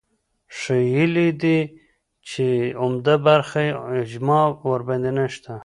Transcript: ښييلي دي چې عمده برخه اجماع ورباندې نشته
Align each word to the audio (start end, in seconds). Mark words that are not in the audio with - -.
ښييلي 0.59 1.29
دي 1.41 1.59
چې 2.29 2.45
عمده 2.81 3.15
برخه 3.27 3.61
اجماع 4.01 4.45
ورباندې 4.69 5.11
نشته 5.19 5.53